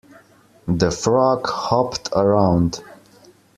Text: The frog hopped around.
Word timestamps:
The 0.67 0.89
frog 0.89 1.45
hopped 1.45 2.09
around. 2.15 2.81